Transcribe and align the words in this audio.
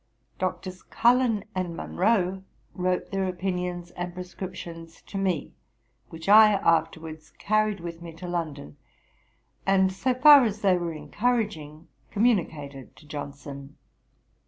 Doctors 0.39 0.81
Cullen 0.81 1.43
and 1.53 1.77
Monro 1.77 2.41
wrote 2.73 3.11
their 3.11 3.25
opinions 3.27 3.91
and 3.91 4.15
prescriptions 4.15 5.03
to 5.03 5.15
me, 5.19 5.53
which 6.09 6.27
I 6.27 6.53
afterwards 6.53 7.29
carried 7.37 7.79
with 7.79 8.01
me 8.01 8.11
to 8.13 8.27
London, 8.27 8.77
and, 9.63 9.93
so 9.93 10.15
far 10.15 10.43
as 10.43 10.61
they 10.61 10.75
were 10.75 10.91
encouraging, 10.93 11.87
communicated 12.09 12.95
to 12.95 13.05
Johnson. 13.05 13.77